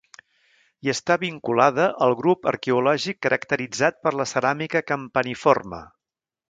[0.87, 5.89] I està vinculada al grup arqueològic caracteritzat per la ceràmica campaniforme.